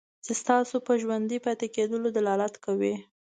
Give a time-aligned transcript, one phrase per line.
[0.25, 2.95] چې ستاسو په ژوندي پاتې کېدلو دلالت کوي.